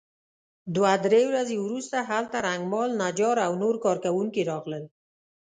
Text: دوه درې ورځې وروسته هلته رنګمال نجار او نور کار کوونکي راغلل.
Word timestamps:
دوه 0.75 0.93
درې 1.05 1.21
ورځې 1.31 1.55
وروسته 1.59 1.97
هلته 2.09 2.37
رنګمال 2.47 2.89
نجار 3.03 3.37
او 3.45 3.51
نور 3.63 3.75
کار 3.83 3.97
کوونکي 4.05 4.41
راغلل. 4.51 4.83